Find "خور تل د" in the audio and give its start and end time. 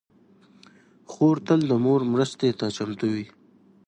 1.11-1.73